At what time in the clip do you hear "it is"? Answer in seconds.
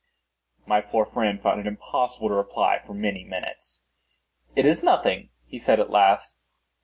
4.55-4.81